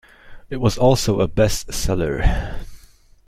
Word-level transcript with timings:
It 0.49 0.57
was 0.57 0.79
also 0.79 1.19
a 1.19 1.27
best 1.27 1.75
seller. 1.75 2.57